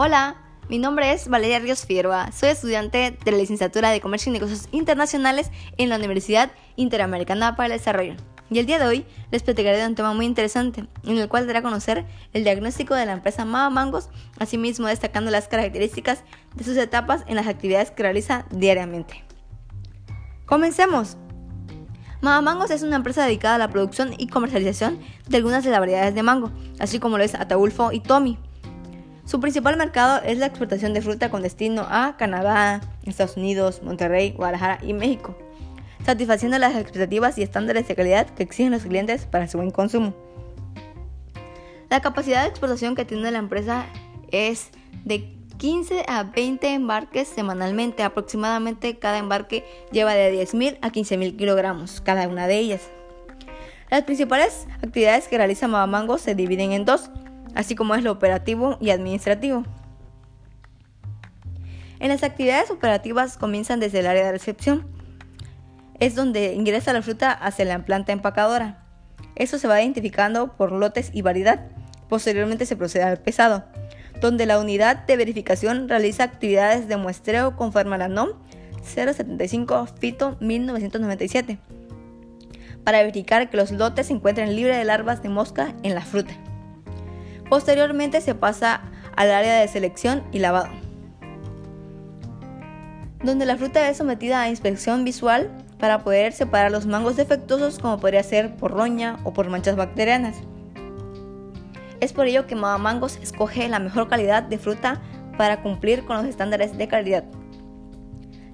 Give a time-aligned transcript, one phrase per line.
[0.00, 0.36] Hola,
[0.68, 2.30] mi nombre es Valeria Ríos Fierva.
[2.30, 7.66] Soy estudiante de la licenciatura de Comercio y Negocios Internacionales en la Universidad Interamericana para
[7.66, 8.14] el Desarrollo.
[8.48, 11.48] Y el día de hoy les platicaré de un tema muy interesante, en el cual
[11.48, 14.08] daré a conocer el diagnóstico de la empresa Mama Mangos,
[14.38, 16.22] asimismo destacando las características
[16.54, 19.24] de sus etapas en las actividades que realiza diariamente.
[20.46, 21.16] Comencemos.
[22.20, 25.80] Mama Mangos es una empresa dedicada a la producción y comercialización de algunas de las
[25.80, 28.38] variedades de mango, así como lo es Ataulfo y Tommy.
[29.28, 34.32] Su principal mercado es la exportación de fruta con destino a Canadá, Estados Unidos, Monterrey,
[34.32, 35.36] Guadalajara y México
[36.08, 40.14] satisfaciendo las expectativas y estándares de calidad que exigen los clientes para su buen consumo.
[41.90, 43.84] La capacidad de exportación que tiene la empresa
[44.30, 44.70] es
[45.04, 48.02] de 15 a 20 embarques semanalmente.
[48.02, 52.82] Aproximadamente cada embarque lleva de 10.000 a 15.000 kilogramos, cada una de ellas.
[53.90, 57.10] Las principales actividades que realiza Mamamango se dividen en dos,
[57.58, 59.64] así como es lo operativo y administrativo.
[61.98, 64.86] En las actividades operativas comienzan desde el área de recepción,
[65.98, 68.84] es donde ingresa la fruta hacia la planta empacadora.
[69.34, 71.66] Eso se va identificando por lotes y variedad.
[72.08, 73.64] Posteriormente se procede al pesado,
[74.20, 78.34] donde la unidad de verificación realiza actividades de muestreo conforme a la NOM
[78.84, 81.58] 075 FITO 1997
[82.84, 86.32] para verificar que los lotes se encuentren libres de larvas de mosca en la fruta.
[87.48, 88.82] Posteriormente se pasa
[89.16, 90.68] al área de selección y lavado,
[93.22, 97.98] donde la fruta es sometida a inspección visual para poder separar los mangos defectuosos como
[97.98, 100.36] podría ser por roña o por manchas bacterianas.
[102.00, 105.00] Es por ello que Mangos escoge la mejor calidad de fruta
[105.36, 107.24] para cumplir con los estándares de calidad.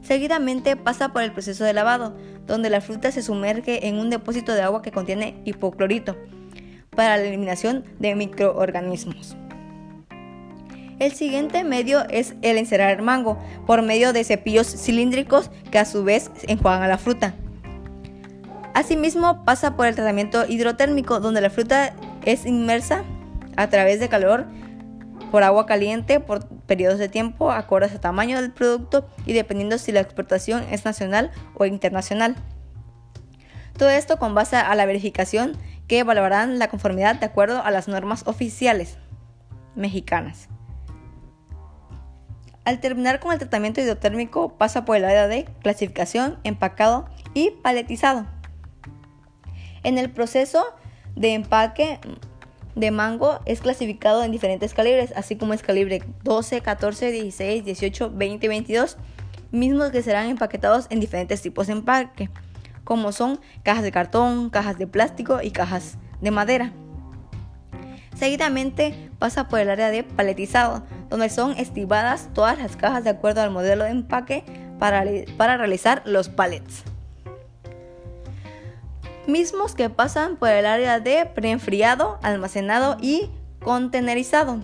[0.00, 4.54] Seguidamente pasa por el proceso de lavado, donde la fruta se sumerge en un depósito
[4.54, 6.16] de agua que contiene hipoclorito
[6.94, 9.36] para la eliminación de microorganismos.
[10.98, 15.84] El siguiente medio es el encerar el mango, por medio de cepillos cilíndricos que a
[15.84, 17.34] su vez enjuagan la fruta.
[18.74, 23.04] Asimismo pasa por el tratamiento hidrotérmico, donde la fruta es inmersa
[23.56, 24.46] a través de calor
[25.30, 29.90] por agua caliente por periodos de tiempo acorde al tamaño del producto y dependiendo si
[29.92, 32.36] la exportación es nacional o internacional.
[33.76, 35.56] Todo esto con base a la verificación
[35.88, 38.98] que evaluarán la conformidad de acuerdo a las normas oficiales
[39.74, 40.48] mexicanas.
[42.64, 48.26] Al terminar con el tratamiento hidrotérmico pasa por el área de clasificación, empacado y paletizado.
[49.82, 50.64] En el proceso
[51.14, 52.00] de empaque
[52.74, 58.10] de mango es clasificado en diferentes calibres, así como es calibre 12, 14, 16, 18,
[58.10, 58.96] 20 y 22,
[59.52, 62.30] mismos que serán empaquetados en diferentes tipos de empaque,
[62.84, 66.72] como son cajas de cartón, cajas de plástico y cajas de madera.
[68.14, 73.42] Seguidamente pasa por el área de paletizado, donde son estivadas todas las cajas de acuerdo
[73.42, 74.44] al modelo de empaque
[74.78, 75.04] para,
[75.36, 76.84] para realizar los palets.
[79.26, 83.30] Mismos que pasan por el área de preenfriado, almacenado y
[83.60, 84.60] contenerizado.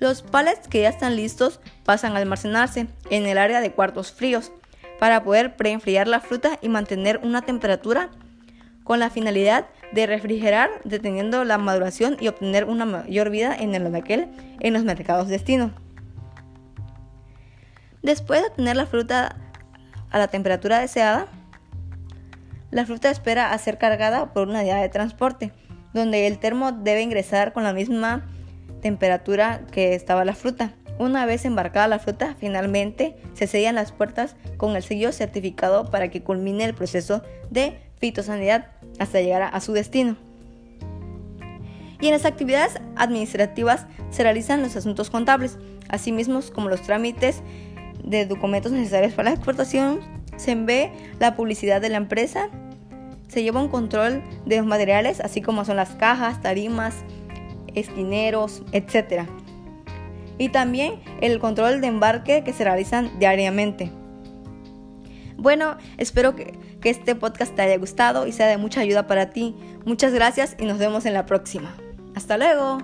[0.00, 4.50] Los palets que ya están listos pasan a almacenarse en el área de cuartos fríos
[5.02, 8.10] para poder preenfriar la fruta y mantener una temperatura
[8.84, 13.84] con la finalidad de refrigerar, deteniendo la maduración y obtener una mayor vida en el
[13.84, 14.28] anaquel
[14.60, 15.72] en los mercados destino.
[18.00, 19.34] Después de tener la fruta
[20.08, 21.26] a la temperatura deseada,
[22.70, 25.50] la fruta espera a ser cargada por una unidad de transporte,
[25.92, 28.24] donde el termo debe ingresar con la misma
[28.82, 30.74] temperatura que estaba la fruta.
[30.98, 36.10] Una vez embarcada la fruta, finalmente se sellan las puertas con el sello certificado para
[36.10, 38.66] que culmine el proceso de fitosanidad
[38.98, 40.16] hasta llegar a su destino.
[42.00, 45.58] Y en las actividades administrativas se realizan los asuntos contables,
[45.88, 47.42] así mismos como los trámites
[48.04, 50.00] de documentos necesarios para la exportación,
[50.36, 52.48] se ve la publicidad de la empresa,
[53.28, 56.96] se lleva un control de los materiales, así como son las cajas, tarimas,
[57.74, 59.28] esquineros, etc.
[60.42, 63.92] Y también el control de embarque que se realizan diariamente.
[65.36, 69.54] Bueno, espero que, este podcast te haya gustado y sea de mucha ayuda para ti.
[69.84, 71.76] Muchas gracias y nos vemos en la próxima.
[72.16, 72.78] Hasta luego.